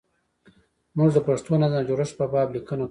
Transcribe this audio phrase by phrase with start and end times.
[0.97, 2.79] موږ د پښتو نظم د جوړښت په باب لیکنه کوو.